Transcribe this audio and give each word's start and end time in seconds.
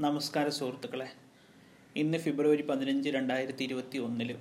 നമസ്കാര 0.00 0.48
സുഹൃത്തുക്കളെ. 0.48 1.06
ഇന്ന് 1.96 2.18
ഫെബ്രുവരി 2.18 2.62
പതിനഞ്ച് 2.62 3.08
രണ്ടായിരത്തി 3.08 3.62
ഇരുപത്തി 3.62 3.98
ഒന്നിൽ 3.98 4.36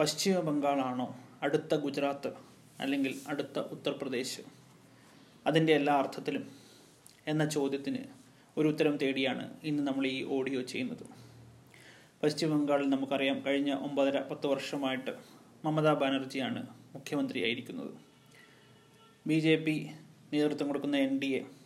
പശ്ചിമ 0.00 0.40
ബംഗാളാണോ 0.40 1.16
അടുത്ത 1.42 1.74
ഗുജറാത്ത് 1.74 2.32
അല്ലെങ്കിൽ 2.80 3.14
അടുത്ത 3.28 3.58
ഉത്തർപ്രദേശ്? 3.58 4.40
അതിന്റെ 5.46 5.72
എല്ലാ 5.72 5.94
അർത്ഥത്തിലും 5.94 6.50
എന്ന 7.26 7.50
ചോദ്യത്തിന് 7.50 8.04
ഒരു 8.56 8.68
ഉത്തരം 8.68 8.96
തേടിയാണ് 8.96 9.54
ഇന്ന് 9.62 9.82
നമ്മൾ 9.82 10.06
ഈ 10.06 10.24
ഓഡിയോ 10.24 10.62
ചെയ്യുന്നത്. 10.62 11.04
പശ്ചിമ 12.22 12.50
ബംഗാളിൽ 12.52 12.88
നമുക്കറിയാം 12.88 13.46
കഴിഞ്ഞ 13.46 13.72
ഒമ്പതര 13.74 14.20
പത്ത് 14.20 14.46
വർഷമായിട്ട് 14.46 15.10
മമതാ 15.64 15.92
ബാനർജിയാണ് 15.92 16.66
മുഖ്യമന്ത്രിയായിരിക്കുന്നത്. 16.94 17.94
ബി 19.26 19.40
ജെ 19.40 19.56
പി 19.56 19.90
നേതൃത്വം 20.32 20.66
കൊടുക്കുന്ന 20.66 20.96
എൻ 20.96 21.18
ഡി 21.18 21.26
എ 21.26 21.61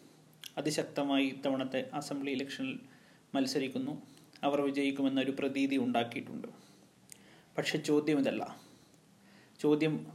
അതിശക്തമായി 0.59 1.27
ഇത്തവണത്തെ 1.27 1.91
അസംബ്ലി 1.95 2.30
ഇലക്ഷനിൽ 2.30 2.79
മത്സരിക്കുന്നു. 3.34 4.02
അവർ 4.42 4.60
വിജയിക്കുമെന്നൊരു 4.60 5.30
പ്രതീതി 5.30 5.77
ഉണ്ടാക്കിയിട്ടുണ്ട്. 5.77 6.48
പക്ഷെ 7.59 7.78
ചോദ്യം 7.78 8.19
ഇതല്ല. 8.19 8.61
ചോദ്യം 9.61 10.06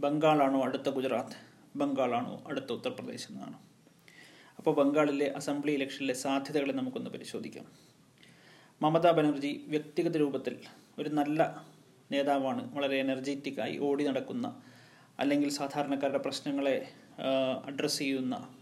ബംഗാളാണോ 0.00 0.62
അടുത്ത 0.62 0.88
ഗുജറാത്ത്? 0.88 1.36
ബംഗാളാണോ 1.78 2.44
അടുത്ത 2.46 2.72
ഉത്തർപ്രദേശ് 2.72 3.32
എന്നാണ്. 3.32 3.58
അപ്പോൾ 4.58 4.74
ബംഗാളിലെ 4.74 5.26
അസംബ്ലി 5.26 5.72
ഇലക്ഷനിലെ 5.72 6.14
സാധ്യതകളെ 6.14 6.72
നമുക്കൊന്ന് 6.72 7.10
പരിശോധിക്കാം. 7.10 7.66
മമതാ 8.82 9.10
ബാനർജി 9.10 9.64
വ്യക്തിഗത 9.68 10.16
രൂപത്തിൽ 10.16 10.56
ഒരു 10.98 11.08
നല്ല 11.08 11.66
നേതാവാണ്. 12.12 12.74
വളരെ 12.74 12.96
എനർജറ്റിക്കായി 12.96 13.78
ഓടി 13.78 14.04
നടക്കുന്ന 14.04 14.62
അല്ലെങ്കിൽ 15.18 15.48
സാധാരണക്കാരുടെ 15.50 16.18
പ്രശ്നങ്ങളെ 16.18 16.92
അഡ്രസ്സ് 17.64 17.98
ചെയ്യുന്ന 17.98 18.55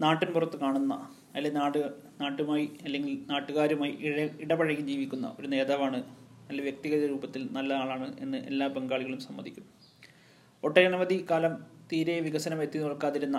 നാട്ടിൻ 0.00 0.32
പുറത്ത് 0.32 0.56
കാണുന്ന 0.56 0.94
അല്ലെങ്കിൽ 1.34 1.58
നാട് 1.60 1.78
നാട്ടുമായി 2.20 2.66
അല്ലെങ്കിൽ 2.84 3.14
നാട്ടുകാരുമായി 3.30 3.92
ഇഴ 4.00 4.28
ഇടപഴകി 4.40 4.82
ജീവിക്കുന്ന 4.82 5.34
ഒരു 5.38 5.46
നേതാവാണ് 5.46 5.98
നല്ല 6.48 6.60
വ്യക്തിഗത 6.62 7.06
രൂപത്തിൽ 7.06 7.42
നല്ല 7.52 7.74
ആളാണ് 7.74 8.06
എന്ന് 8.20 8.38
എല്ലാ 8.38 8.66
ബംഗാളികളും 8.66 9.20
സമ്മതിക്കും 9.20 9.64
ഒട്ടനവധി 10.64 11.26
കാലം 11.30 11.54
തീരെ 11.92 12.20
വികസനം 12.20 12.62
എത്തി 12.62 12.78
നോക്കാതിരുന്ന 12.78 13.38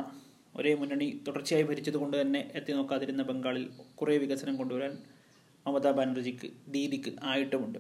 ഒരേ 0.56 0.74
മുന്നണി 0.74 1.08
തുടർച്ചയായി 1.28 1.64
ഭരിച്ചതുകൊണ്ട് 1.64 2.22
തന്നെ 2.22 2.52
എത്തി 2.54 2.72
നോക്കാതിരുന്ന 2.73 3.22
ബംഗാളിൽ 3.23 3.66
കുറേ 3.96 4.18
വികസനം 4.18 4.56
കൊണ്ടുവരാൻ 4.58 4.94
മമതാ 5.66 5.92
ബാനർജിക്ക് 5.92 6.48
ദീദിക്ക് 6.68 7.12
ആയിട്ടുമുണ്ട്. 7.23 7.80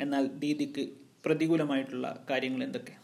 എന്നാൽ 0.00 0.26
ദീദിക്ക് 0.26 0.84
പ്രതികൂലമായിട്ടുള്ള 1.24 2.24
കാര്യങ്ങൾ 2.30 2.64
എന്തൊക്കെ? 2.64 2.94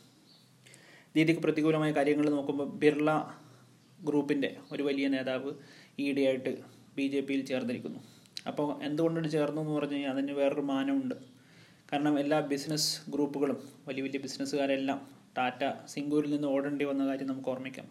ദീദിക്ക് 1.17 1.41
പ്രതികൂലമായ 1.41 1.91
കാര്യങ്ങൾ 1.93 2.31
നോക്കുമ്പോൾ 2.31 2.69
ബിർള 2.79 3.11
ഗ്രൂപ്പിന്റെ 4.09 4.51
ഒരു 4.73 4.83
വലിയ 4.83 5.09
നേതാവ് 5.15 5.51
ഈയിടെയായിട്ട് 6.03 6.53
ബി 6.97 7.07
ജെ 7.13 7.21
പിയിൽ 7.21 7.43
ചേർന്നിരിക്കുന്നു. 7.51 8.01
അപ്പോൾ 8.49 8.69
എന്തുകൊണ്ടാണ് 8.85 9.29
ചേർന്നു 9.31 9.61
എന്ന് 9.63 9.75
പറഞ്ഞു 9.79 9.97
കഴിഞ്ഞാൽ 9.97 10.13
അതിന് 10.15 10.33
വേറൊരു 10.33 10.65
മാനമുണ്ട്. 10.73 11.17
കാരണം 11.93 12.15
എല്ലാ 12.19 12.39
ബിസിനസ് 12.53 12.91
ഗ്രൂപ്പുകളും 13.15 13.59
വലിയ 13.89 14.03
വലിയ 14.07 14.21
ബിസിനസ്സുകാരെല്ലാം 14.27 15.01
ടാറ്റ 15.39 15.63
സിംഗൂരിൽ 15.93 16.31
നിന്ന് 16.35 16.49
ഓടേണ്ടി 16.49 16.85
വന്ന 16.85 17.03
കാര്യം 17.09 17.29
നമുക്ക് 17.33 17.51
ഓർമ്മിക്കാം. 17.53 17.87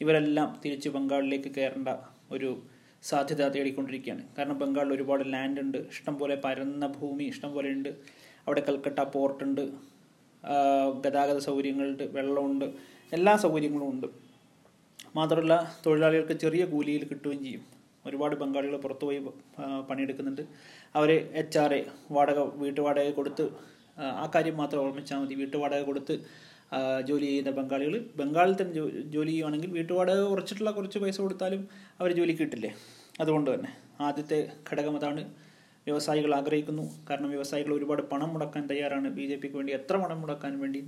ഇവരെല്ലാം 0.00 0.48
തിരിച്ച് 0.64 0.88
ബംഗാളിലേക്ക് 0.96 1.50
കയറേണ്ട 1.56 1.90
ഒരു 2.34 2.50
സാധ്യത 3.08 3.42
തേടിക്കൊണ്ടിരിക്കുകയാണ്. 3.54 4.22
കാരണം 4.36 4.56
ബംഗാളിൽ 4.58 4.92
ഒരുപാട് 4.92 5.24
ലാൻഡ് 5.32 5.60
ഉണ്ട് 5.64 5.78
ഇഷ്ടംപോലെ 5.92 6.36
പരന്ന 6.44 6.86
ഭൂമി 6.98 7.24
ഇഷ്ടംപോലെ 7.32 7.68
ഉണ്ട്. 7.76 7.90
അവിടെ 8.46 8.62
കൽക്കട്ട 8.68 9.00
പോർട്ടുണ്ട് 9.14 9.62
ഗതാഗത 11.04 11.38
സൗകര്യങ്ങളുണ്ട് 11.38 12.04
വെള്ളമുണ്ട് 12.16 12.66
എല്ലാ 13.16 13.32
സൗകര്യങ്ങളും 13.44 13.88
ഉണ്ട്. 13.94 14.06
മാത്രമല്ല 15.16 15.76
തൊഴിലാളികൾക്ക് 15.86 16.32
ചെറിയ 16.32 16.64
കൂലിയിൽ 16.64 17.04
കിട്ടുകയും 17.04 17.44
ചെയ്യും. 17.44 17.64
ഒരുപാട് 18.06 18.36
ബംഗാളികൾ 18.36 18.76
പുറത്തുപോയി 18.76 19.20
പണിയെടുക്കുന്നുണ്ട്. 19.90 20.42
അവർ 20.96 21.10
എച്ച് 21.12 21.58
ആർ 21.58 21.74
എ 21.74 21.84
വാടക 22.10 22.38
വീട്ടുവാടക 22.38 23.10
കൊടുത്ത് 23.10 23.48
ആ 23.98 24.30
കാര്യം 24.34 24.56
മാത്രം 24.56 24.80
ഓർമ്മിച്ചാൽ 24.80 25.18
മതി. 25.18 25.34
വീട്ടുവാടക 25.34 25.82
കൊടുത്ത് 25.82 26.14
ജോലി 27.08 27.26
ചെയ്യുന്ന 27.26 27.50
ബംഗാളികൾ 27.50 27.94
ബംഗാളിൽ 28.16 28.62
തന്നെ 28.62 28.74
ജോലി 29.14 29.30
ചെയ്യുകയാണെങ്കിൽ 29.30 29.70
വീട്ടുവാടക 29.70 30.20
കുറച്ചിട്ടുള്ള 30.22 30.70
കുറച്ച് 30.70 30.98
പൈസ 30.98 31.20
കൊടുത്താലും 31.20 31.68
അവർ 32.00 32.12
ജോലി 32.12 32.32
കിട്ടില്ലേ? 32.32 32.74
അതുകൊണ്ട് 33.20 33.54
തന്നെ. 33.54 33.70
ആദ്യത്തെ 34.00 34.50
ഘടകം 34.72 34.96
അതാണ് 34.96 35.34
വ്യവസായികൾ 35.86 36.34
ആഗ്രഹിക്കുന്നു. 36.34 37.04
കാരണം 37.10 37.30
വ്യവസായികൾ 37.30 37.74
ഒരുപാട് 37.74 38.02
പണം 38.02 38.28
മുടക്കാൻ 38.34 38.66
തയ്യാറാണ്. 38.66 39.08
ബി 39.08 39.26
ജെ 39.26 39.36
പിക്ക് 39.36 39.56
വേണ്ടി 39.56 39.72
എത്ര 39.72 39.96
പണം 39.96 40.20
മുടക്കാൻ 40.20 40.60
വേണ്ടി 40.60 40.80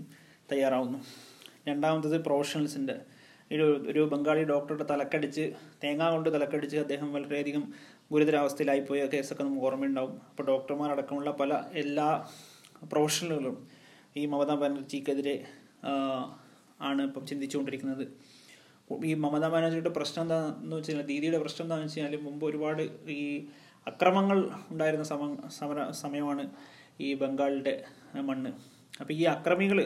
തയ്യാറാവുന്നു. 0.53 0.99
രണ്ടാമത്തത് 1.69 2.25
പ്രൊഫഷണൽസിന്റെ 2.25 2.97
ഒരു 3.55 3.67
ഒരു 3.91 4.03
ബംഗാളി 4.13 4.43
ഡോക്ടറുടെ 4.51 4.87
തലക്കടിച്ച് 4.91 5.45
തേങ്ങ 5.83 6.11
കൊണ്ട് 6.15 6.29
തലക്കടിച്ച് 6.35 6.79
അദ്ദേഹം 6.85 7.09
വളരെയധികം 7.15 7.65
ഗുരുതരാവസ്ഥയിലായി 8.13 8.83
പോയ 8.89 9.01
കേസൊക്കെ 9.13 9.43
നമുക്ക് 9.43 9.67
ഓർമ്മയുണ്ടാവും. 9.69 10.15
അപ്പോൾ 10.31 10.47
ഡോക്ടർമാരടക്കമുള്ള 10.53 11.31
പല 11.41 11.53
എല്ലാ 11.83 12.09
പ്രൊഫഷണലുകളും 12.93 13.57
ഈ 14.21 14.23
മമതാ 14.33 14.55
ബാനർജിക്കെതിരെ 14.63 15.37
ആണ് 16.89 17.01
ഇപ്പം 17.09 17.25
ചിന്തിച്ചുകൊണ്ടിരിക്കുന്നത്. 17.31 18.05
ഈ 19.11 19.13
മമതാ 19.25 19.49
ബാനർജിയുടെ 19.55 19.93
പ്രശ്നം 19.99 20.23
എന്താണെന്ന് 20.25 20.77
വെച്ച് 20.77 20.91
കഴിഞ്ഞാൽ 20.91 21.09
ദീദിയുടെ 21.11 21.39
പ്രശ്നം 21.45 21.65
എന്താണെന്ന് 21.65 21.89
വെച്ച് 21.89 22.01
കഴിഞ്ഞാൽ 22.01 22.23
മുമ്പ് 22.29 22.45
ഒരുപാട് 22.51 22.83
ഈ 23.19 23.23
അക്രമങ്ങൾ 23.87 24.39
ഉണ്ടായിരുന്ന 24.73 25.05
സമ 25.13 25.29
സമര 25.59 25.79
സമയമാണ് 26.03 26.45
ഈ 27.07 27.09
ബംഗാളിന്റെ 27.23 27.75
മണ്ണ്. 28.31 28.51
അപ്പോൾ 29.01 29.13
ഈ 29.13 29.23
അക്രമികൾ 29.25 29.79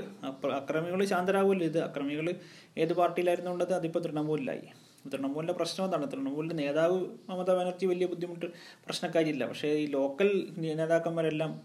അക്രമികൾ 0.61 1.05
ശാന്തരാകുമല്ലോ 1.05 1.67
ഇത്. 1.67 1.79
അക്രമികൾ 1.79 2.35
ഏത് 2.79 2.93
പാർട്ടിയിലായിരുന്നു 2.93 3.51
ഉള്ളത്? 3.51 3.73
അതിപ്പോൾ 3.73 3.99
തൃണമൂലിലായി. 3.99 4.67
തൃണമൂലിന്റെ 5.13 5.53
പ്രശ്നം 5.53 5.85
എന്താണ്? 5.85 6.13
തൃണമൂലിന്റെ 6.13 6.55
നേതാവ് 6.55 7.07
മമതാ 7.29 7.55
ബാനർജി 7.55 7.87
വലിയ 7.87 8.07
ബുദ്ധിമുട്ട് 8.07 8.47
പ്രശ്നക്കാരില്ല. 8.87 9.47
പക്ഷേ 9.47 9.69
ഈ 9.69 9.87
ലോക്കൽ 9.87 10.53
നേതാക്കന്മാരെല്ലാം 10.57 11.63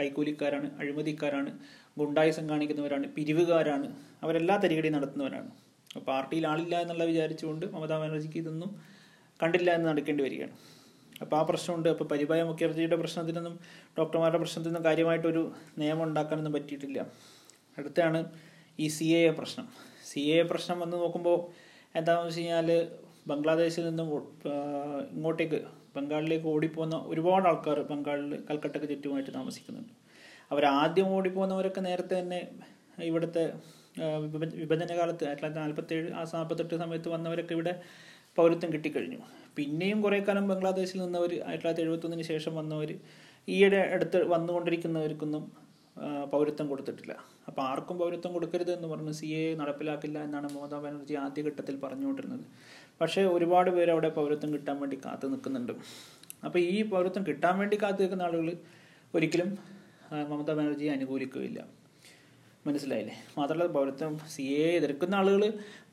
കൈക്കൂലിക്കാരാണ് 0.00 0.70
അഴിമതിക്കാരാണ് 0.80 1.58
ഗുണ്ടായുസം 1.98 2.50
കാണിക്കുന്നവരാണ് 2.50 3.06
പിരിവുകാരാണ്. 3.06 3.96
അവരെല്ലാ 4.22 4.56
തരികടി 4.56 4.88
നടത്തുന്നവരാണ്. 4.88 5.50
പാർട്ടിയിൽ 6.06 6.46
ആളില്ല 6.46 6.80
എന്നുള്ള 6.80 7.04
വിചാരിച്ചുകൊണ്ട് 7.04 7.66
മമതാ 7.66 7.98
ബാനർജിക്ക് 7.98 8.38
ഇതൊന്നും 8.38 8.70
കണ്ടില്ല 9.42 9.70
എന്ന് 9.74 9.88
നടക്കേണ്ടി 9.88 10.24
വരികയാണ്. 10.24 10.52
അപ്പോൾ 11.22 11.36
ആ 11.40 11.42
പ്രശ്നമുണ്ട്. 11.50 11.88
അപ്പോൾ 11.94 12.06
പരിഭായ 12.12 12.40
മുഖ്യമന്ത്രിയുടെ 12.50 12.98
പ്രശ്നത്തിനൊന്നും 13.02 13.54
ഡോക്ടർമാരുടെ 13.98 14.40
പ്രശ്നത്തിനൊന്നും 14.42 14.84
കാര്യമായിട്ടൊരു 14.88 15.42
നിയമം 15.80 16.04
ഉണ്ടാക്കാനൊന്നും 16.08 16.54
പറ്റിയിട്ടില്ല. 16.56 17.00
അടുത്താണ് 17.78 18.20
ഈ 18.82 18.88
സി 18.96 19.06
എ 19.18 19.20
എ 19.30 19.32
പ്രശ്നം. 19.38 19.66
സി 20.10 20.20
എ 20.34 20.36
എ 20.42 20.46
പ്രശ്നം 20.52 20.76
വന്ന് 20.82 20.96
നോക്കുമ്പോൾ 21.04 21.38
എന്താണെന്ന് 21.98 22.28
വെച്ച് 22.28 22.40
കഴിഞ്ഞാൽ 22.40 22.68
ബംഗ്ലാദേശിൽ 23.30 23.84
നിന്നും 23.90 24.08
ഇങ്ങോട്ടേക്ക് 25.14 25.58
ബംഗാളിലേക്ക് 25.96 26.48
ഓടിപ്പോകുന്ന 26.52 26.96
ഒരുപാട് 27.12 27.46
ആൾക്കാർ 27.50 27.78
ബംഗാളിൽ 27.90 28.32
കൽക്കട്ടയ്ക്ക് 28.48 28.88
ചുറ്റുമായിട്ട് 28.92 29.32
താമസിക്കുന്നുണ്ട്. 29.38 29.92
അവർ 30.52 30.64
ആദ്യം 30.82 31.08
ഓടിപ്പോകുന്നവരൊക്കെ 31.16 31.82
നേരത്തെ 31.88 32.14
തന്നെ 32.20 32.40
ഇവിടുത്തെ 33.08 33.42
വിഭജന 34.62 34.90
കാലത്ത് 34.98 35.24
ആയിരത്തി 35.28 35.44
തൊള്ളായിരത്തി 35.44 35.60
നാൽപ്പത്തേഴ് 35.62 36.08
ആ 36.18 36.22
നാൽപ്പത്തെട്ട് 36.36 36.76
സമയത്ത് 36.82 37.08
വന്നവരൊക്കെ 37.14 37.54
ഇവിടെ 37.58 37.72
പൗരത്വം 38.38 38.70
കിട്ടിക്കഴിഞ്ഞു. 38.74 39.20
പിന്നെയും 39.56 39.98
കുറേ 40.02 40.18
കാലം 40.20 40.48
ബംഗ്ലാദേശിൽ 40.48 40.98
നിന്നവർ 41.02 41.32
ആയിരത്തി 41.32 41.56
തൊള്ളായിരത്തി 41.56 41.82
എഴുപത്തൊന്നിന് 41.86 42.22
ശേഷം 42.22 42.54
വന്നവർ 42.54 42.90
ഈയിടെ 43.48 43.80
അടുത്ത് 43.94 44.18
വന്നുകൊണ്ടിരിക്കുന്നവർക്കൊന്നും 44.32 45.44
പൗരത്വം 46.32 46.66
കൊടുത്തിട്ടില്ല. 46.68 47.12
അപ്പോൾ 47.48 47.62
ആർക്കും 47.62 47.96
പൗരത്വം 47.98 48.32
കൊടുക്കരുത് 48.32 48.70
എന്ന് 48.76 48.88
പറഞ്ഞ് 48.88 49.12
സി 49.12 49.26
എ 49.26 49.42
നടപ്പിലാക്കില്ല 49.54 50.18
എന്നാണ് 50.26 50.48
മമതാ 50.54 50.78
ബാനർജി 50.78 51.14
ആദ്യഘട്ടത്തിൽ 51.14 51.76
പറഞ്ഞുകൊണ്ടിരുന്നത്. 51.84 52.44
പക്ഷേ 53.00 53.22
ഒരുപാട് 53.24 53.70
പേര് 53.70 53.90
അവിടെ 53.90 54.08
പൗരത്വം 54.08 54.52
കിട്ടാൻ 54.52 54.76
വേണ്ടി 54.80 54.96
കാത്തു 55.06 55.26
നിൽക്കുന്നുണ്ട്. 55.26 55.72
അപ്പോൾ 56.44 56.58
ഈ 56.58 56.76
പൗരത്വം 56.92 57.24
കിട്ടാൻ 57.28 57.58
വേണ്ടി 57.58 57.78
കാത്തു 57.82 58.00
നിൽക്കുന്ന 58.02 58.22
ആളുകൾ 58.22 58.48
ഒരിക്കലും 59.14 59.50
മമതാ 60.30 60.52
ബാനർജിയെ 60.52 60.92
അനുകൂലിക്കുകയില്ല. 60.92 61.60
മനസ്സിലായില്ലേ? 62.66 63.16
മാത്രമല്ല 63.38 63.72
പൗരത്വം 63.72 64.14
സി 64.34 64.42
എ 64.42 64.64
എതിർക്കുന്ന 64.78 65.14
ആളുകൾ 65.14 65.42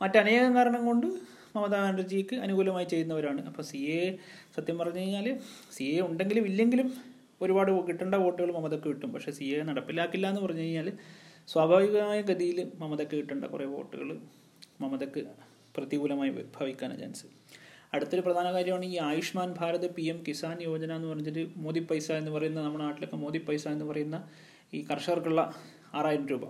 മറ്റനേകം 0.01 0.51
കാരണം 0.55 0.85
കൊണ്ട് 0.85 1.07
മമതാ 1.57 1.79
ബാനർജിക്ക് 1.83 2.35
അനുകൂലമായി 2.45 2.87
ചെയ്യുന്നവരാണ്. 2.93 3.41
അപ്പോൾ 3.49 3.63
സി 3.71 3.79
എ 3.97 4.01
സത്യം 4.55 4.77
പറഞ്ഞു 4.81 5.01
കഴിഞ്ഞാൽ 5.03 5.27
സി 5.75 5.85
എ 5.95 5.99
ഉണ്ടെങ്കിലും 6.07 6.45
ഇല്ലെങ്കിലും 6.51 6.89
ഒരുപാട് 7.41 7.71
കിട്ടേണ്ട 7.87 8.15
വോട്ടുകൾ 8.25 8.49
മമതക്ക് 8.59 8.87
കിട്ടും. 8.91 9.09
പക്ഷേ 9.15 9.31
സി 9.39 9.47
എ 9.55 9.57
നടപ്പിലാക്കില്ല 9.69 10.27
എന്ന് 10.33 10.41
പറഞ്ഞു 10.45 10.63
കഴിഞ്ഞാൽ 10.65 10.87
സ്വാഭാവികമായ 11.51 12.19
ഗതിയിൽ 12.29 12.59
മമതക്ക് 12.83 13.15
കിട്ടേണ്ട 13.19 13.45
കുറേ 13.53 13.65
വോട്ടുകൾ 13.73 14.09
മമതക്ക് 14.81 15.21
പ്രതികൂലമായി 15.75 16.31
ഭവിക്കാനാണ് 16.55 16.99
ചാൻസ്. 17.01 17.27
അടുത്തൊരു 17.93 18.21
പ്രധാന 18.21 18.47
കാര്യമാണ് 18.55 18.85
ഈ 18.93 18.95
ആയുഷ്മാൻ 19.09 19.49
ഭാരത് 19.59 19.85
പി 19.97 20.03
എം 20.11 20.17
കിസാൻ 20.27 20.57
യോജന 20.61 20.91
എന്ന് 20.95 21.07
പറഞ്ഞിട്ട് 21.07 21.43
മോദി 21.65 21.81
പൈസ 21.89 22.07
എന്ന് 22.21 22.31
പറയുന്ന 22.31 22.59
നമ്മുടെ 22.61 22.83
നാട്ടിലൊക്കെ 22.83 23.17
മോദി 23.25 23.39
പൈസ 23.47 23.63
എന്ന് 23.75 23.85
പറയുന്ന 23.85 24.17
ഈ 24.73 24.79
കർഷകർക്കുള്ള 24.89 25.41
ആറായിരം 25.93 26.25
രൂപ. 26.27 26.45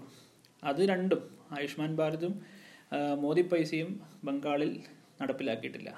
അത് 0.64 0.82
രണ്ടും 0.92 1.22
ആയുഷ്മാൻ 1.58 1.92
ഭാരതും 1.96 2.34
മോദി 3.24 3.42
പൈസയും 3.42 3.90
ബംഗാളിൽ 4.24 4.72
നടപ്പിലാക്കിയിട്ടില്ല. 5.22 5.90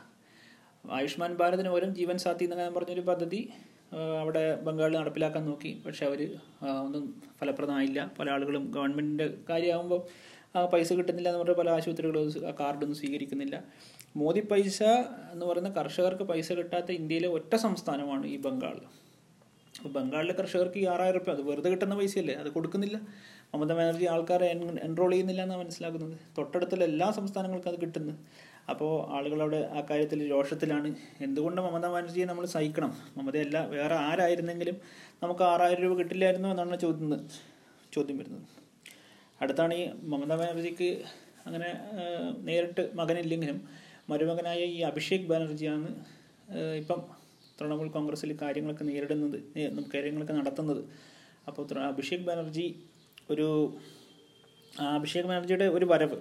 ആയുഷ്മാൻ 0.92 1.32
ഭാരതിന് 1.36 1.70
പകരം 1.70 1.96
ജീവൻ 1.96 2.18
സാഥി 2.18 2.44
എന്ന് 2.44 2.72
പറഞ്ഞൊരു 2.78 3.02
പദ്ധതി 3.02 3.50
അവിടെ 4.22 4.44
ബംഗാളിൽ 4.62 4.98
നടപ്പിലാക്കാൻ 4.98 5.46
നോക്കി. 5.46 5.82
പക്ഷെ 5.86 6.06
അവർ 6.06 6.22
ഒന്നും 6.84 7.22
ഫലപ്രദമായില്ല. 7.40 8.12
പല 8.20 8.30
ആളുകളും 8.30 8.72
ഗവൺമെന്റിന്റെ 8.72 9.28
കാര്യമാകുമ്പോൾ 9.50 10.02
പൈസ 10.74 10.94
കിട്ടുന്നില്ല 10.94 11.30
എന്ന് 11.30 11.42
പറഞ്ഞ 11.42 11.56
പല 11.56 11.70
ആശുപത്രികളും 11.70 12.48
ആ 12.48 12.52
കാർഡൊന്നും 12.60 12.98
സ്വീകരിക്കുന്നില്ല. 12.98 13.64
മോദി 14.18 14.40
പൈസ 14.40 14.84
എന്ന് 15.34 15.46
പറയുന്ന 15.46 15.70
കർഷകർക്ക് 15.70 16.24
പൈസ 16.24 16.52
കിട്ടാത്ത 16.52 16.92
ഇന്ത്യയിലെ 16.92 17.28
ഒറ്റ 17.28 17.56
സംസ്ഥാനമാണ് 17.56 18.26
ഈ 18.28 18.38
ബംഗാൾ. 18.38 18.78
അപ്പോൾ 19.78 19.90
ബംഗാളിലെ 19.90 20.34
കർഷകർക്ക് 20.34 20.78
ഈ 20.78 20.86
ആറായിരം 20.86 21.16
റുപ്യ 21.18 21.32
അത് 21.32 21.42
വെറുതെ 21.42 21.70
കിട്ടുന്ന 21.70 21.96
പൈസയല്ലേ? 21.96 22.36
അത് 22.36 22.50
കൊടുക്കുന്നില്ല. 22.50 22.98
മമത 23.54 23.74
ബാനർജി 23.74 24.06
ആൾക്കാരെ 24.06 24.48
എൻറോൾ 24.88 25.12
ചെയ്യുന്നില്ല 25.12 25.42
എന്നാണ് 25.44 25.62
മനസ്സിലാക്കുന്നത്. 25.62 26.18
തൊട്ടടുത്തുള്ള 26.38 26.84
എല്ലാ 26.84 27.12
സംസ്ഥാനങ്ങൾക്കും 27.12 27.70
അത് 27.70 27.80
കിട്ടുന്നു. 27.82 28.14
അപ്പോൾ 28.72 28.92
ആളുകളവിടെ 29.16 29.60
ആ 29.78 29.82
കാര്യത്തിൽ 29.90 30.20
രോഷത്തിലാണ്. 30.32 30.90
എന്തുകൊണ്ട് 31.26 31.60
മമത 31.62 31.86
ബാനർജിയെ 31.94 32.26
നമ്മൾ 32.26 32.46
സഹിക്കണം. 32.46 32.92
മമതയല്ല 33.18 33.58
വേറെ 33.76 33.96
ആരായിരുന്നെങ്കിലും 33.96 34.78
നമുക്ക് 35.24 35.44
ആറായിരം 35.52 35.84
രൂപ 35.84 35.98
കിട്ടില്ലായിരുന്നു 35.98 36.50
എന്നാണ് 36.50 36.80
ചോദ്യം 36.80 37.14
ചോദ്യം 37.94 38.18
വരുന്നത്. 38.18 38.48
അടുത്താണ് 39.42 39.74
ഈ 39.74 39.84
മമത 40.12 40.34
ബാനർജിക്ക് 40.42 40.90
അങ്ങനെ 41.46 41.70
നേരിട്ട് 42.48 42.84
മകനില്ലെങ്കിലും 42.96 43.60
മരുമകനായ 44.10 44.62
ഈ 44.76 44.80
അഭിഷേക് 44.82 45.28
ബാനർജിയാണ് 45.32 45.90
ഇപ്പം 46.82 47.00
തൃണമൂൽ 47.60 47.88
കോൺഗ്രസ്സിൽ 47.90 48.32
കാര്യങ്ങളൊക്കെ 48.42 48.84
നേരിടുന്നത് 48.84 49.38
കാര്യങ്ങളൊക്കെ 49.94 50.34
നടത്തുന്നത്. 50.34 50.84
അപ്പോൾ 51.48 51.80
അഭിഷേക് 51.92 52.26
ബാനർജി 52.30 52.68
ഒരു 53.30 53.48
അഭിഷേക് 54.98 55.30
ബാനർജിയുടെ 55.32 55.68
ഒരു 55.68 55.86
വരവ് 55.86 56.18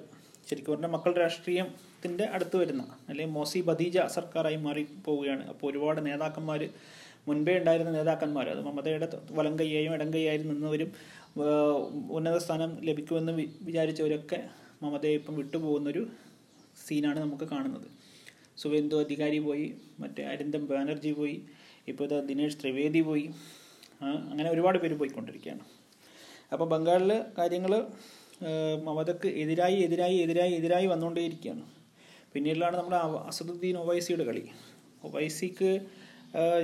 ശരിക്കും 0.48 0.72
പറഞ്ഞാൽ 0.72 0.90
മക്കൾ 0.96 1.12
രാഷ്ട്രീയത്തിന്റെ 1.22 2.24
അടുത്ത് 2.34 2.56
വരുന്ന 2.60 2.82
അല്ലെങ്കിൽ 3.08 3.34
മോസി 3.36 3.60
ബദീജ 3.68 3.98
സർക്കാരായി 4.16 4.58
മാറി 4.66 4.82
പോവുകയാണ്. 5.06 5.44
അപ്പോൾ 5.52 5.66
ഒരുപാട് 5.70 6.00
നേതാക്കന്മാർ 6.06 6.62
മുൻപേ 7.28 7.54
ഉണ്ടായിരുന്ന 7.60 7.90
നേതാക്കന്മാർ 7.96 8.46
അത് 8.52 8.60
മമതയുടെ 8.66 9.06
വലം 9.38 9.54
കൈയായും 9.60 9.94
ഇടം 9.96 10.10
കൈയായും 10.14 10.46
നിന്നവരും 10.50 10.90
ഉന്നത 12.18 12.36
സ്ഥാനം 12.44 12.70
ലഭിക്കുമെന്ന് 12.88 13.32
വിചാരിച്ചവരൊക്കെ 13.68 14.38
മമതയെ 14.82 15.16
ഇപ്പം 15.20 15.34
വിട്ടുപോകുന്നൊരു 15.40 16.02
സീനാണ് 16.84 17.18
നമുക്ക് 17.24 17.46
കാണുന്നത്. 17.52 17.88
സുവേന്ദു 18.62 18.96
അധികാരി 19.04 19.38
പോയി 19.48 19.66
മറ്റേ 20.02 20.22
അരിന്ദം 20.32 20.62
ബാനർജി 20.70 21.10
പോയി 21.18 21.36
ഇപ്പോൾ 21.90 22.08
ദിനേഷ് 22.30 22.58
ത്രിവേദി 22.62 23.00
പോയി 23.08 23.26
അങ്ങനെ 24.30 24.48
ഒരുപാട് 24.54 24.78
പേര് 24.82 24.96
പോയിക്കൊണ്ടിരിക്കുകയാണ്. 25.00 25.64
അപ്പോൾ 26.52 26.66
ബംഗാളിൽ 26.72 27.12
കാര്യങ്ങൾ 27.38 27.72
മമതക്ക് 28.86 29.28
എതിരായി 29.42 29.76
എതിരായി 29.86 30.16
എതിരായി 30.24 30.52
എതിരായി 30.52 30.86
വന്നുകൊണ്ടേയിരിക്കുകയാണ്. 30.86 31.64
പിന്നീടിലാണ് 32.32 32.76
നമ്മുടെ 32.76 32.98
അസദുദ്ദീൻ 33.30 33.76
ഒവൈസിയുടെ 33.76 34.24
കളി. 34.24 34.44
ഒവൈസിക്ക് 35.04 35.70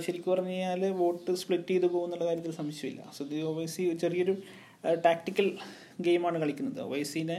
ശരിക്കും 0.04 0.30
പറഞ്ഞു 0.32 0.50
കഴിഞ്ഞാൽ 0.50 0.82
വോട്ട് 1.00 1.34
സ്പ്ലിറ്റ് 1.42 1.68
ചെയ്ത് 1.68 1.86
പോകുന്നുള്ള 1.86 2.24
കാര്യത്തിൽ 2.24 2.52
സംശയമില്ല. 2.60 3.00
അസദുദ്ദീൻ 3.10 3.44
ഒവൈസി 3.52 3.84
ചെറിയൊരു 4.02 4.34
ടാക്ടിക്കൽ 5.06 5.46
ഗെയിമാണ് 6.00 6.38
കളിക്കുന്നത്. 6.42 6.80
ഒവൈസിനെ 6.80 7.38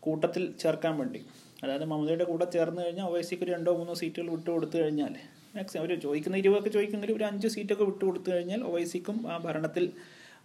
കൂട്ടത്തിൽ 0.00 0.54
ചേർക്കാൻ 0.62 0.94
വേണ്ടി. 0.98 1.20
അതായത് 1.64 1.84
മമതയുടെ 1.84 2.24
കൂടെ 2.24 2.44
ചേർന്ന് 2.44 2.80
കഴിഞ്ഞാൽ 2.84 3.06
ഒവൈസിക്ക് 3.06 3.44
ഒരു 3.44 3.52
രണ്ടോ 3.52 3.72
മൂന്നോ 3.76 3.94
സീറ്റുകൾ 3.94 4.30
വിട്ടു 4.30 4.50
കൊടുത്തു 4.50 4.76
കഴിഞ്ഞാൽ 4.78 5.14
മാക്സിമം 5.56 5.80
അവർ 5.82 6.00
ചോദിക്കുന്ന 6.00 6.36
ഇരുപതൊക്കെ 6.36 6.70
ചോദിക്കുമെങ്കിൽ 6.70 7.12
ഒരു 7.16 7.24
അഞ്ച് 7.24 7.48
സീറ്റൊക്കെ 7.48 7.84
വിട്ടു 7.84 8.04
കൊടുത്തു 8.04 8.30
കഴിഞ്ഞാൽ 8.30 8.60
ഒവൈസിക്കും 8.62 9.16
ആ 9.32 9.36
ഭരണത്തിൽ 9.38 9.84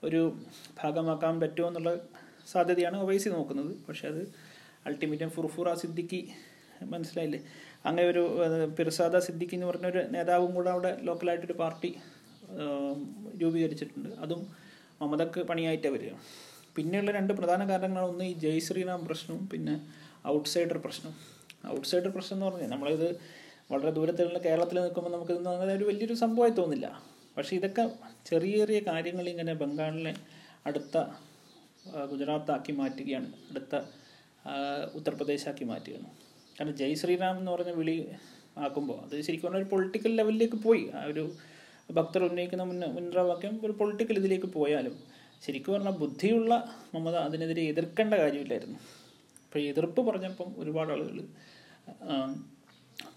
ഒരു 0.04 0.22
ഭാഗമാക്കാൻ 0.84 1.40
പറ്റുമോ 1.40 1.68
എന്നുള്ള 1.68 1.92
സാധ്യതയാണ് 2.54 2.98
ഒവൈസി 3.06 3.30
നോക്കുന്നത്. 3.36 3.74
പക്ഷെ 3.88 4.06
അത് 4.12 4.22
അൾട്ടിമേറ്റം 4.88 5.30
ഫുർഫുറ 5.36 5.70
സിദ്ദിഖി 5.82 6.22
മനസ്സിലായില്ലേ? 6.94 7.40
അങ്ങനെ 7.86 8.06
ഒരു 8.12 8.24
പിർസാദ 8.78 9.18
സിദ്ദിഖി 9.28 9.56
എന്ന് 9.58 9.68
പറഞ്ഞൊരു 9.70 10.02
നേതാവും 10.16 10.52
കൂടെ 10.58 10.70
അവിടെ 10.76 10.92
ലോക്കലായിട്ടൊരു 11.08 11.58
പാർട്ടി 11.64 11.92
രൂപീകരിച്ചിട്ടുണ്ട്. 13.42 14.10
അതും 14.24 14.42
മമതക്ക് 15.02 15.42
പണിയായിട്ട് 15.50 15.90
വരിക. 15.96 16.14
പിന്നെയുള്ള 16.76 17.12
രണ്ട് 17.18 17.34
പ്രധാന 17.40 17.62
കാരണങ്ങൾ 17.70 18.04
ഒന്ന് 18.12 18.26
ഈ 18.32 18.34
ജയ് 18.44 18.62
ശ്രീറാം 18.68 19.02
പ്രശ്നവും 19.08 19.44
പിന്നെ 19.52 19.76
ഔട്ട്സൈഡർ 20.34 20.78
പ്രശ്നം. 20.86 21.14
ഔട്ട്സൈഡർ 21.76 22.10
പ്രശ്നം 22.16 22.36
എന്ന് 22.38 22.48
പറഞ്ഞാൽ 22.48 22.70
നമ്മളിത് 22.74 23.08
വളരെ 23.72 23.92
ദൂരത്തിലുള്ള 23.98 24.40
കേരളത്തിൽ 24.46 24.78
നിൽക്കുമ്പോൾ 24.84 25.12
നമുക്ക് 25.16 25.34
അങ്ങനെ 25.54 25.74
ഒരു 25.80 25.86
വലിയൊരു 25.90 26.16
സംഭവമായി 26.24 26.54
തോന്നില്ല. 26.60 26.88
പക്ഷേ 27.36 27.54
ഇതൊക്കെ 27.60 27.84
ചെറിയ 28.30 28.54
ചെറിയ 28.62 28.80
കാര്യങ്ങൾ 28.88 29.26
ഇങ്ങനെ 29.34 29.54
ബംഗാളിലെ 29.54 30.14
അടുത്ത 30.68 30.98
ഗുജറാത്താക്കി 32.12 32.72
മാറ്റുകയാണ്. 32.72 33.30
അടുത്ത 33.50 33.76
ഉത്തർപ്രദേശാക്കി 34.98 35.66
മാറ്റുകയാണ്. 35.72 36.10
കാരണം 36.58 36.76
ജയ് 36.82 36.96
ശ്രീറാം 37.02 37.36
എന്ന് 37.40 37.52
പറഞ്ഞ 37.52 37.72
വിളി 37.80 37.96
ആക്കുമ്പോൾ 38.66 38.98
അത് 39.06 39.14
ശരിക്കും 39.28 39.48
പറഞ്ഞാൽ 39.48 39.64
ഒരു 39.64 39.70
പൊളിറ്റിക്കൽ 39.74 40.12
ലെവലിലേക്ക് 40.20 40.58
പോയി. 40.68 40.84
ആ 41.00 41.02
ഒരു 41.04 41.24
ഭക്തർ 41.98 42.22
ഉന്നയിക്കുന്ന 42.24 42.64
മുന്ന 42.64 42.86
മുൻദ്രാവാക്യം 42.96 43.54
ഒരു 43.66 43.74
പൊളിറ്റിക്കൽ 43.80 44.18
ഇതിലേക്ക് 44.22 44.50
പോയാലും 44.58 44.96
ശരിക്കും 45.46 45.74
പറഞ്ഞാൽ 45.74 45.96
ബുദ്ധിയുള്ള 46.04 46.54
മമത 46.94 47.16
അതിനെതിരെ 47.28 47.62
എതിർക്കേണ്ട 47.62 48.14
കാര്യമില്ലായിരുന്നു. 48.14 48.80
അപ്പോൾ 49.46 49.60
എതിർപ്പ് 49.60 50.02
പറഞ്ഞപ്പം 50.08 50.50
ഒരുപാട് 50.58 50.92
ആളുകൾ 50.96 51.20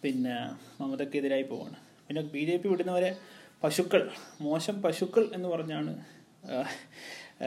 പിന്നെ 0.03 0.37
മമതക്കെതിരായി 0.81 1.43
പോവാണ്. 1.43 1.77
പിന്നെ 2.07 2.23
ബി 2.35 2.43
ജെ 2.49 2.57
പി 2.57 2.69
വിടുന്നവരെ 2.69 3.11
പശുക്കൾ 3.63 4.03
മോശം 4.41 4.77
പശുക്കൾ 4.83 5.25
എന്ന് 5.37 5.49
പറഞ്ഞാണ് 5.49 5.93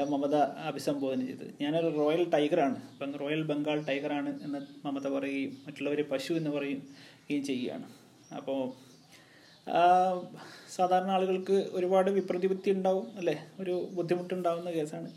മമത 0.03 0.36
അഭിസംബോധന 0.69 1.25
ചെയ്തത്. 1.25 1.51
ഞാനൊരു 1.62 1.89
റോയൽ 1.97 2.30
ടൈഗറാണ്. 2.30 2.75
ഇപ്പം 2.94 3.12
റോയൽ 3.12 3.44
ബംഗാൾ 3.44 3.86
ടൈഗറാണ് 3.89 4.44
എന്ന് 4.44 4.59
മമത 4.86 5.07
പറയുകയും 5.07 5.57
മറ്റുള്ളവർ 5.68 6.01
പശു 6.12 6.33
എന്ന് 6.33 6.50
പറയുകയും 6.50 7.44
ചെയ്യുകയാണ്. 7.44 7.88
അപ്പോൾ 8.36 8.59
സാധാരണ 10.69 11.09
ആളുകൾക്ക് 11.09 11.57
ഒരുപാട് 11.71 12.09
വിപ്രതിപത്തി 12.12 12.69
ഉണ്ടാവും 12.71 13.07
അല്ലേ? 13.18 13.36
ഒരു 13.59 13.89
ബുദ്ധിമുട്ടുണ്ടാവുന്ന 13.92 14.71
കേസാണ്. 14.71 15.09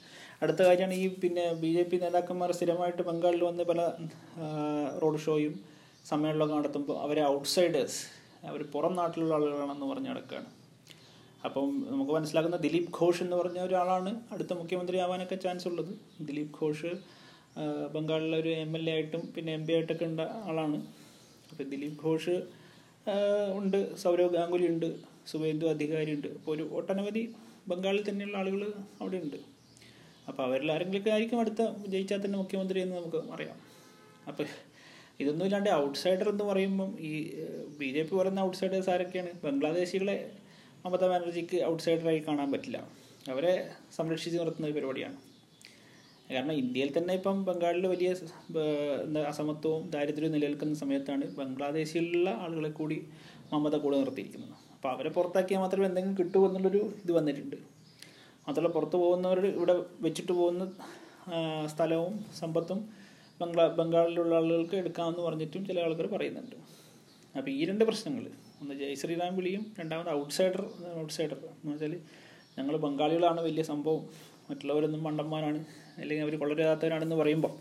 അടുത്ത 0.43 0.63
കാര്യമാണ് 0.63 0.95
ഈ 0.95 1.09
പിന്നെ 1.09 1.53
ബി 1.53 1.71
ജെ 1.77 1.83
പി 1.83 1.97
നേതാക്കന്മാർ 1.97 2.53
സ്ഥിരമായിട്ട് 2.53 3.03
ബംഗാളിൽ 3.03 3.45
വന്ന് 3.45 3.65
പല 3.65 3.81
റോഡ് 5.03 5.19
ഷോയും 5.19 5.55
സമ്മേളനമൊക്കെ 6.05 6.55
നടത്തുമ്പോൾ 6.55 6.99
അവരെ 7.03 7.25
ഔട്ട്സൈഡേഴ്സ് 7.27 8.01
അവർ 8.47 8.63
പുറം 8.63 8.97
നാട്ടിലുള്ള 8.97 9.35
ആളുകളാണെന്ന് 9.35 9.87
പറഞ്ഞ് 9.87 10.11
നടക്കുകയാണ്. 10.11 10.58
അപ്പം 11.47 11.67
നമുക്ക് 11.91 12.13
മനസ്സിലാക്കുന്ന 12.17 12.59
ദിലീപ് 12.65 12.91
ഘോഷ് 12.99 13.21
എന്ന് 13.25 13.37
പറഞ്ഞ 13.41 13.59
ഒരാളാണ് 13.67 14.11
അടുത്ത 14.35 14.53
മുഖ്യമന്ത്രി 14.61 14.97
ആവാനൊക്കെ 15.05 15.37
ചാൻസ് 15.45 15.67
ഉള്ളത്. 15.71 15.93
ദിലീപ് 16.29 16.55
ഘോഷ് 16.61 16.93
ബംഗാളിലെ 17.95 18.37
ഒരു 18.43 18.51
എം 18.63 18.73
എൽ 18.79 18.85
എ 18.91 18.93
ആയിട്ടും 18.95 19.23
പിന്നെ 19.35 19.51
എം 19.59 19.63
പി 19.67 19.73
ആയിട്ടൊക്കെ 19.77 20.05
ഉണ്ട 20.11 20.23
ആളാണ്. 20.49 20.79
അപ്പോൾ 21.51 21.65
ദിലീപ് 21.73 21.97
ഘോഷ് 22.05 22.35
ഉണ്ട്. 23.59 23.79
സൗരവ് 24.03 24.33
ഗാംഗുലി 24.37 24.67
ഉണ്ട്. 24.73 24.89
സുവേന്ദു 25.31 25.67
അധികാരി 25.75 26.11
ഉണ്ട്. 26.17 26.29
അപ്പോൾ 26.39 26.53
ഒരു 26.57 26.65
ഒട്ടനവധി 26.79 27.23
ബംഗാളിൽ 27.71 28.03
തന്നെയുള്ള 28.09 28.37
ആളുകൾ 28.43 28.63
അവിടെ 29.01 29.19
ഉണ്ട്. 29.25 29.39
അപ്പോൾ 30.29 30.43
അവരിൽ 30.47 30.69
ആരെങ്കിലുമൊക്കെ 30.75 31.11
ആയിരിക്കും 31.15 31.41
അടുത്ത 31.43 31.63
ജയിച്ചാൽ 31.93 32.21
തന്നെ 32.25 32.39
മുഖ്യമന്ത്രി 32.43 32.79
എന്ന് 32.85 32.97
നമുക്ക് 33.01 33.21
അറിയാം 33.35 33.57
അപ്പോൾ 34.31 34.47
ഇതൊന്നും 35.23 35.45
ഇല്ലാണ്ട് 35.49 35.71
ഔട്ട്സൈഡർ 35.83 36.29
എന്ന് 36.33 36.45
പറയുമ്പം 36.51 36.91
ഈ 37.09 37.13
ബി 37.79 37.89
ജെ 37.95 38.03
പി 38.09 38.13
പറയുന്ന 38.19 38.41
ഔട്ട്സൈഡേഴ്സ് 38.49 38.91
ആരൊക്കെയാണ്? 38.95 39.31
ബംഗ്ലാദേശികളെ 39.45 40.17
മമതാ 40.89 41.07
ബാനർജിക്ക് 41.13 41.57
ഔട്ട്സൈഡറായി 41.71 42.21
കാണാൻ 42.27 42.49
പറ്റില്ല. 42.53 42.79
അവരെ 43.33 43.55
സംരക്ഷിച്ച് 43.97 44.37
നിർത്തുന്ന 44.41 44.69
ഒരു 44.69 44.75
പരിപാടിയാണ്. 44.77 45.19
കാരണം 46.31 46.55
ഇന്ത്യയിൽ 46.61 46.91
തന്നെ 46.97 47.13
ഇപ്പം 47.19 47.37
ബംഗാളിൽ 47.49 47.85
വലിയ 47.93 48.09
എന്താ 49.07 49.21
അസമത്വവും 49.33 49.83
ദാരിദ്ര്യവും 49.95 50.33
നിലനിൽക്കുന്ന 50.37 50.79
സമയത്താണ് 50.83 51.27
ബംഗ്ലാദേശിലുള്ള 51.41 52.31
ആളുകളെ 52.45 52.71
കൂടി 52.79 52.99
മമത 53.53 53.77
കൂടെ 53.85 53.97
നിർത്തിയിരിക്കുന്നത്. 54.03 54.55
അപ്പോൾ 54.77 54.91
അവരെ 54.95 55.11
പുറത്താക്കിയാൽ 55.17 55.61
മാത്രമേ 55.65 55.87
എന്തെങ്കിലും 55.91 56.17
കിട്ടൂ 56.21 56.41
എന്നുള്ളൊരു 56.49 56.83
ഇത് 57.05 57.13
വന്നിട്ടുണ്ട്. 57.19 57.57
മാത്രമല്ല 58.47 58.73
പുറത്ത് 58.79 58.97
പോകുന്നവർ 59.05 59.41
ഇവിടെ 59.59 59.77
വെച്ചിട്ട് 60.07 60.33
പോകുന്ന 60.41 60.65
സ്ഥലവും 61.75 62.15
സമ്പത്തും 62.41 62.81
ബംഗ്ലാ 63.41 63.65
ബംഗാളിലുള്ള 63.81 64.35
ആളുകൾക്ക് 64.43 64.77
എടുക്കാമെന്ന് 64.83 65.25
പറഞ്ഞിട്ടും 65.29 65.63
ചില 65.71 65.81
ആളുകൾ 65.87 66.07
പറയുന്നുണ്ട്. 66.17 66.57
അപ്പോൾ 67.39 67.51
ഈ 67.59 67.63
രണ്ട് 67.71 67.87
പ്രശ്നങ്ങൾ 67.89 68.27
ഒന്ന് 68.63 68.75
ജയ് 68.75 68.95
ശ്രീറാം 68.95 69.37
വിളിയും 69.37 69.63
രണ്ടാമത് 69.79 70.11
ഔട്ട്സൈഡർ 70.11 70.63
ഔട്ട്സൈഡർ. 71.01 71.39
എന്ന് 71.55 71.73
വെച്ചാൽ 71.73 71.95
ഞങ്ങൾ 72.59 72.75
ബംഗാളികളാണ് 72.77 73.41
വലിയ 73.41 73.63
സംഭവം. 73.63 74.03
മറ്റുള്ളവരൊന്നും 74.51 75.03
മണ്ടന്മാരാണ് 75.05 75.61
അല്ലെങ്കിൽ 75.99 76.25
അവർ 76.25 76.35
കൊള്ളരുതാത്തവരാണെന്ന് 76.39 77.17
പറയുമ്പോൾ 77.17 77.53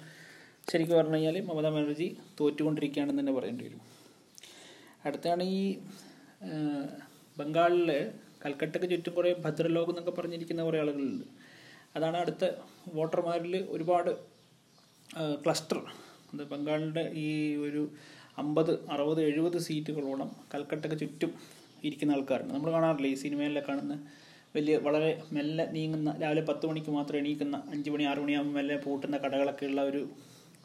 ശരിക്കും 0.71 0.97
പറഞ്ഞു 0.97 1.15
കഴിഞ്ഞാൽ 1.15 1.37
മമതാ 1.41 1.69
ബാനർജി 1.69 2.07
തോറ്റുകൊണ്ടിരിക്കുകയാണെന്ന് 2.39 3.21
തന്നെ 3.21 3.33
പറയേണ്ടി 3.33 3.63
വരും. 3.65 3.81
അടുത്താണ് 5.05 5.43
ഈ 5.43 5.61
ബംഗാളിൽ 7.39 7.89
കൽക്കട്ടയ്ക്ക് 8.45 8.87
ചുറ്റും 8.89 9.13
കുറേ 9.13 9.29
ഭദ്രലോകം 9.45 9.91
എന്നൊക്കെ 9.91 10.11
പറഞ്ഞിരിക്കുന്ന 10.11 10.63
കുറേ 10.63 10.79
ആളുകളുണ്ട്. 10.79 11.25
അതാണ് 11.95 12.17
അടുത്ത 12.17 12.49
വോട്ടർമാരിൽ 12.93 13.55
ഒരുപാട് 13.69 14.11
ക്ലസ്റ്റർ. 15.43 15.79
അത് 16.33 16.43
ബംഗാളിന്റെ 16.47 17.03
ഈ 17.25 17.55
ഒരു 17.55 17.83
അമ്പത് 18.37 18.71
അറുപത് 18.89 19.21
എഴുപത് 19.21 19.57
സീറ്റുകളോളം 19.57 20.29
കൽക്കട്ടയ്ക്ക് 20.53 20.97
ചുറ്റും 20.99 21.31
ഇരിക്കുന്ന 21.83 22.15
ആൾക്കാരുണ്ട്. 22.15 22.53
നമ്മൾ 22.53 22.69
കാണാറില്ല 22.71 23.07
ഈ 23.07 23.15
സിനിമയിലെ 23.23 23.61
കാണുന്ന 23.67 23.95
വലിയ 24.55 24.75
വളരെ 24.77 25.09
മെല്ലെ 25.33 25.65
നീങ്ങുന്ന 25.71 26.09
രാവിലെ 26.21 26.41
പത്ത് 26.41 26.65
മണിക്ക് 26.67 26.89
മാത്രം 26.89 27.17
എണീക്കുന്ന 27.17 27.55
അഞ്ച് 27.73 27.89
മണി 27.89 28.03
ആറ് 28.03 28.19
മണിയാകുമ്പോൾ 28.19 28.55
മെല്ലെ 28.59 28.77
പൂട്ടുന്ന 28.85 29.17
കടകളൊക്കെ 29.17 29.65
ഉള്ള 29.65 29.81
ഒരു 29.81 30.01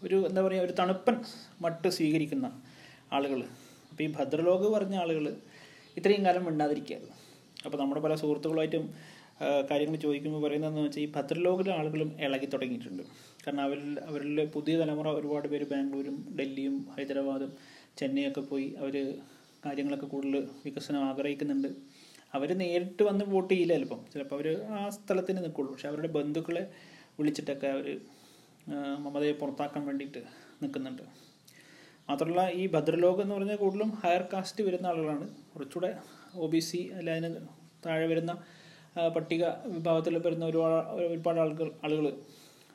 ഒരു 0.02 0.16
എന്താ 0.28 0.40
പറയുക 0.42 0.62
ഒരു 0.62 0.74
തണുപ്പൻ 0.78 1.16
മട്ട് 1.60 1.88
സ്വീകരിക്കുന്ന 1.88 2.46
ആളുകൾ. 3.12 3.40
അപ്പോൾ 3.90 4.02
ഈ 4.02 4.08
ഭദ്രലോക് 4.18 4.66
പറഞ്ഞ 4.74 4.94
ആളുകൾ 4.96 5.24
ഇത്രയും 5.96 6.22
കാലം 6.26 6.44
മിണ്ടാതിരിക്കുകയായിരുന്നു 6.44 7.16
അപ്പോൾ 7.64 7.78
നമ്മുടെ 7.78 8.00
പല 8.00 8.14
സുഹൃത്തുക്കളുമായിട്ടും 8.14 8.84
കാര്യങ്ങൾ 9.70 9.96
ചോദിക്കുമ്പോൾ 9.96 10.42
പറയുന്നതെന്ന് 10.42 10.80
വെച്ചാൽ 10.80 11.02
ഈ 11.02 11.12
ഭദ്രലോകിലെ 11.16 11.72
ആളുകളും 11.72 12.16
ഇളകി 12.20 12.46
തുടങ്ങിയിട്ടുണ്ട്. 12.46 13.02
കാരണം 13.46 13.62
അവരിൽ 13.62 14.00
അവരിൽ 14.00 14.44
പുതിയ 14.44 14.78
തലമുറ 14.78 15.08
ഒരുപാട് 15.08 15.48
പേര് 15.48 15.66
ബാംഗ്ലൂരും 15.70 16.36
ഡൽഹിയും 16.40 16.86
ഹൈദരാബാദും 16.96 17.52
ചെന്നൈയൊക്കെ 17.98 18.40
പോയി 18.40 18.74
അവർ 18.78 19.18
കാര്യങ്ങളൊക്കെ 19.66 20.06
കൂടുതൽ 20.06 20.48
വികസനം 20.64 21.04
ആഗ്രഹിക്കുന്നുണ്ട്. 21.04 21.68
അവർ 22.34 22.58
നേരിട്ട് 22.58 23.02
വന്ന് 23.02 23.24
വോട്ട് 23.24 23.54
ചെയ്യില്ല 23.54 23.72
ചിലപ്പം. 23.72 24.04
ചിലപ്പോൾ 24.12 24.34
അവർ 24.34 24.62
ആ 24.62 24.88
സ്ഥലത്തിന് 24.88 25.38
നിൽക്കുള്ളൂ. 25.38 25.72
പക്ഷെ 25.72 25.88
അവരുടെ 25.88 26.08
ബന്ധുക്കളെ 26.08 26.70
വിളിച്ചിട്ടൊക്കെ 27.18 27.66
അവർ 27.66 28.00
മമതയെ 28.98 29.32
പുറത്താക്കാൻ 29.32 29.86
വേണ്ടിയിട്ട് 29.86 30.18
നിൽക്കുന്നുണ്ട്. 30.62 31.02
മാത്രമല്ല 32.08 32.50
ഈ 32.50 32.66
ഭദ്രലോക് 32.66 33.20
എന്ന് 33.20 33.34
പറഞ്ഞാൽ 33.34 33.56
കൂടുതലും 33.56 33.90
ഹയർ 33.90 34.22
കാസ്റ്റ് 34.32 34.64
വരുന്ന 34.64 34.86
ആളുകളാണ്. 34.86 35.26
കുറച്ചുകൂടെ 35.54 35.98
ഒ 36.34 36.46
ബി 36.46 36.58
സി 36.58 36.90
അല്ല 36.98 37.10
അതിന് 37.10 37.40
താഴെ 37.86 38.06
വരുന്ന 38.06 38.32
പട്ടിക 38.96 39.44
വിഭാഗത്തിൽ 39.44 40.18
വരുന്ന 40.18 40.44
ഒരുപാട് 40.44 40.88
ഒരുപാട് 41.12 41.40
ആളുകൾ 41.40 41.70
ആളുകൾ 41.84 42.06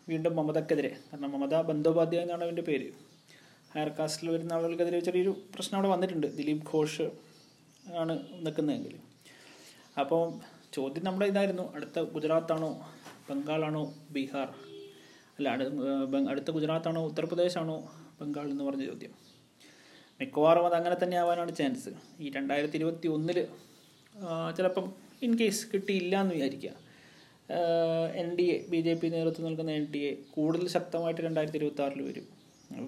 വീണ്ടും 0.09 0.35
മമതക്കെതിരെ. 0.35 0.89
കാരണം 0.89 1.31
മമത 1.31 1.55
ബന്ധോപാധ്യായ 1.61 2.23
എന്നാണ് 2.23 2.43
അവന്റെ 2.43 2.61
പേര്. 2.61 2.87
ഹയർ 3.73 3.89
കാസ്റ്റിൽ 3.99 4.29
വരുന്ന 4.29 4.53
ആളുകൾക്കെതിരെ 4.53 4.99
ചെറിയൊരു 4.99 5.29
പ്രശ്നം 5.55 5.77
അവിടെ 5.77 5.89
വന്നിട്ടുണ്ട്. 5.93 6.27
ദിലീപ് 6.37 6.63
ഘോഷ് 6.73 7.07
ആണ് 8.01 8.13
നിൽക്കുന്നതെങ്കിൽ. 8.45 8.95
അപ്പോൾ 9.99 10.23
ചോദ്യം 10.73 11.05
നമ്മുടെ 11.05 11.25
ഇതായിരുന്നു. 11.25 11.75
അടുത്ത 11.75 11.99
ഗുജറാത്താണോ 11.99 12.71
ബംഗാളാണോ 13.29 13.93
ബീഹാർ? 14.11 14.49
അല്ല 15.37 15.49
അടുത്ത 16.29 16.51
ഗുജറാത്താണോ 16.51 17.01
ഉത്തർപ്രദേശാണോ 17.05 17.77
ബംഗാൾ 18.21 18.49
എന്ന് 18.51 18.63
പറഞ്ഞ 18.63 18.85
ചോദ്യം. 18.85 19.13
മിക്കവാറും 20.19 20.65
അത് 20.65 20.75
അങ്ങനെ 20.75 20.95
തന്നെ 21.03 21.17
ആവാനാണ് 21.17 21.55
ചാൻസ്. 21.55 21.89
ഈ 22.19 22.29
രണ്ടായിരത്തി 22.29 22.77
ഇരുപത്തി 22.77 23.07
ഒന്നിൽ 23.07 23.47
ചിലപ്പം 24.57 25.06
ഇൻ 25.21 25.31
കേസ് 25.39 25.63
കിട്ടിയില്ല 25.73 26.13
എന്ന് 26.21 26.33
വിചാരിക്കുക. 26.35 26.71
N 28.21 28.29
D 28.37 28.45
A 28.55 28.57
B 28.71 28.79
J 28.81 28.93
P 28.93 29.07
നേതൃത്വം 29.07 29.45
നൽകുന്ന 29.47 29.71
എൻ 29.71 29.85
ഡി 29.91 30.01
എ 30.09 30.11
കൂടുതൽ 30.35 30.67
ശക്തമായിട്ട് 30.67 31.21
രണ്ടായിരത്തി 31.21 31.57
ഇരുപത്തി 31.57 31.83
ആറിൽ 31.85 32.01
വരും 32.07 32.27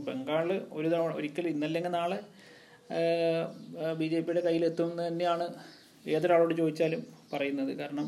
ബംഗാൾ 0.08 0.48
ഒരു 0.72 0.88
തവണ 0.88 1.12
ഒരിക്കലും 1.20 1.50
ഇന്നല്ലെങ്കിൽ 1.50 1.94
നാളെ 2.00 2.20
ബി 4.00 4.08
ജെ 4.08 4.20
പിയുടെ 4.20 4.42
കയ്യിലെത്തുമെന്ന് 4.48 5.04
തന്നെയാണ് 5.08 5.46
ഏതൊരാളോട് 6.08 6.54
ചോദിച്ചാലും 6.54 7.02
പറയുന്നത്. 7.34 7.72
കാരണം 7.78 8.08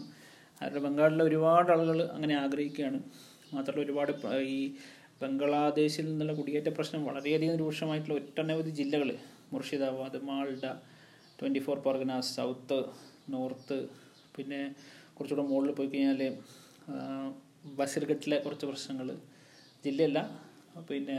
അവരുടെ 0.61 0.79
ബംഗാളിലെ 0.79 1.23
ഒരുപാട് 1.23 1.71
ആളുകൾ 1.71 1.99
അങ്ങനെ 2.15 2.35
ആഗ്രഹിക്കുകയാണ്. 2.43 2.99
മാത്രമല്ല 3.53 3.83
ഒരുപാട് 3.85 4.11
ഈ 4.57 4.59
ബംഗ്ലാദേശിൽ 5.21 6.05
നിന്നുള്ള 6.11 6.33
കുടിയേറ്റ 6.33 6.69
പ്രശ്നം 6.77 7.01
വളരെയധികം 7.05 7.55
രൂക്ഷമായിട്ടുള്ള 7.55 8.15
ഒട്ടനവധി 8.19 8.71
ജില്ലകൾ 8.79 9.09
Murshidabad 9.53 10.19
Malda 10.29 10.65
twenty 11.39 11.59
four 11.59 11.77
Parganas 11.87 12.31
south 12.35 12.79
north 13.29 13.77
പിന്നെ 14.35 14.59
കുറച്ചുകൂടെ 15.15 15.45
മുകളിൽ 15.49 15.73
പോയി 15.77 15.89
കഴിഞ്ഞാൽ 15.93 16.21
ബസിർഗട്ടിലെ 17.79 18.37
കുറച്ച് 18.45 18.65
പ്രശ്നങ്ങൾ 18.65 19.07
ജില്ലയല്ല 19.85 20.19
പിന്നെ 20.89 21.17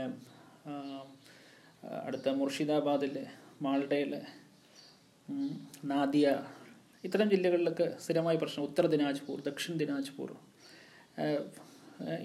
അടുത്ത 2.05 2.29
മുർഷിദാബാദിലെ 2.39 3.23
മാൾഡയിലെ 3.61 4.21
നാദിയ 5.91 6.27
ഇത്തരം 7.03 7.27
ജില്ലകളിലൊക്കെ 7.29 7.85
സ്ഥിരമായി 8.03 8.37
പ്രശ്നം. 8.41 8.65
ഉത്തര 8.65 8.85
ദിനാജ്പൂർ 8.93 9.37
ദക്ഷിണ 9.47 9.73
ദിനാജ്പൂർ. 9.81 10.29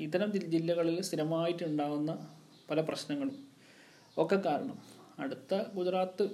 ഇത്തരം 0.04 0.28
ജില്ലകളിൽ 0.54 0.96
സ്ഥിരമായിട്ടുണ്ടാകുന്ന 1.08 2.12
പല 2.70 2.80
പ്രശ്നങ്ങളും 2.80 3.36
ഒക്കെ 4.16 4.36
കാരണം. 4.46 4.78
അടുത്ത 5.22 5.54
ഗുജറാത്ത് 5.76 6.24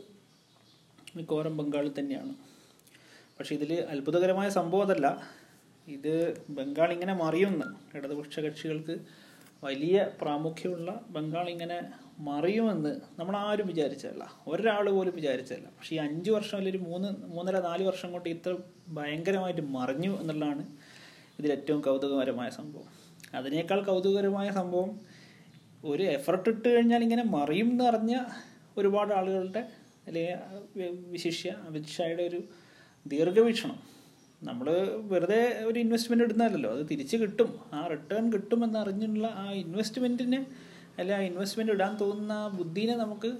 മിക്കവാറും 1.16 1.56
ബംഗാളിൽ 1.56 1.94
തന്നെയാണ്. 1.98 2.34
പക്ഷേ 3.38 3.54
ഇതിൽ 3.54 3.80
അത്ഭുതകരമായ 3.80 4.48
സംഭവം 4.48 4.82
അതല്ല. 4.82 5.22
ഇത് 5.88 6.44
ബംഗാൾ 6.50 6.92
ഇങ്ങനെ 6.92 7.14
മറിയുമെന്ന് 7.14 7.96
ഇടതുപക്ഷ 7.96 8.40
കക്ഷികൾക്ക് 8.40 8.98
വലിയ 9.64 10.08
പ്രാമുഖ്യമുള്ള 10.22 11.04
ബംഗാൾ 11.10 11.48
ഇങ്ങനെ 11.48 11.92
മറിയുമെന്ന് 12.18 13.00
നമ്മൾ 13.18 13.36
ആരും 13.36 13.66
വിചാരിച്ചതല്ല. 13.66 14.32
ഒരാൾ 14.46 14.90
പോലും 14.90 15.14
വിചാരിച്ചതല്ല. 15.16 15.66
പക്ഷേ 15.66 15.96
ഈ 15.96 15.98
അഞ്ച് 15.98 16.30
വർഷം 16.30 16.56
അല്ലെങ്കിൽ 16.56 16.80
ഒരു 16.80 16.88
മൂന്ന് 16.90 17.08
മൂന്നര 17.26 17.58
നാല് 17.58 17.86
വർഷം 17.86 18.12
കൊണ്ട് 18.12 18.28
ഇത്ര 18.28 18.56
ഭയങ്കരമായിട്ട് 18.88 19.60
മറിഞ്ഞു 19.60 20.20
എന്നുള്ളതാണ് 20.20 20.66
ഇതിലേറ്റവും 21.38 21.80
കൗതുകകരമായ 21.80 22.50
സംഭവം. 22.50 22.88
അതിനേക്കാൾ 23.34 23.82
കൗതുകകരമായ 23.82 24.50
സംഭവം 24.50 25.00
ഒരു 25.84 26.02
എഫർട്ട് 26.02 26.48
ഇട്ട് 26.48 26.68
കഴിഞ്ഞാൽ 26.68 27.02
ഇങ്ങനെ 27.02 27.24
മറിയും 27.24 27.70
എന്ന് 27.70 27.84
അറിഞ്ഞ 27.84 28.24
ഒരുപാട് 28.78 29.14
ആളുകളുടെ 29.14 29.68
അല്ലെങ്കിൽ 30.06 31.00
വിശിഷ്യ 31.10 31.50
അമിത്ഷായുടെ 31.50 32.22
ഒരു 32.22 32.42
ദീർഘവീക്ഷണം. 33.06 33.78
നമ്മൾ 34.42 34.88
വെറുതെ 35.02 35.64
ഒരു 35.64 35.80
ഇൻവെസ്റ്റ്മെന്റ് 35.80 36.24
ഇടുന്നതല്ലല്ലോ 36.24 36.78
അത് 36.78 36.86
തിരിച്ച് 36.90 37.16
കിട്ടും. 37.16 37.60
ആ 37.72 37.86
റിട്ടേൺ 37.86 38.32
കിട്ടുമെന്ന് 38.32 38.78
അറിഞ്ഞുള്ള 38.78 39.26
ആ 39.26 39.52
ഇൻവെസ്റ്റ്മെന്റിന് 39.52 40.44
അല്ല 40.98 41.12
ആ 41.12 41.20
ഇൻവെസ്റ്റ്മെന്റ് 41.20 41.72
ഇടാൻ 41.72 41.96
തോന്നുന്ന 41.96 42.32
ആ 42.32 42.48
ബുദ്ധിനെ 42.48 42.96
നമുക്ക് 42.96 43.32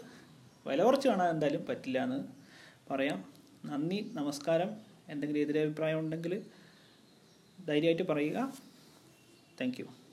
വില 0.67 0.83
കുറച്ച് 0.83 1.09
കാണാൻ 1.09 1.29
എന്തായാലും 1.29 1.67
പറ്റില്ല 1.69 2.03
എന്ന് 2.03 2.25
പറയാം. 2.93 3.25
നന്ദി 3.65 4.11
നമസ്കാരം. 4.15 4.71
എന്തെങ്കിലും 5.09 5.41
എതിരഭിപ്രായം 5.41 5.99
ഉണ്ടെങ്കിൽ 5.99 6.43
ധൈര്യമായിട്ട് 7.69 8.03
പറയുക. 8.03 8.55
താങ്ക് 9.61 9.95